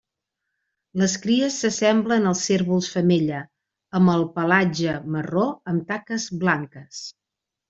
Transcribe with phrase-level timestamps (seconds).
[1.01, 3.43] Les cries s'assemblen als cérvols femella,
[4.01, 7.05] amb el pelatge marró amb taques blanques.